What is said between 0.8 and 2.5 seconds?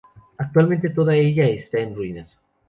toda ella está en ruinas.